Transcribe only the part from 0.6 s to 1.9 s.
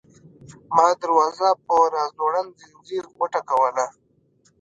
ما دروازه په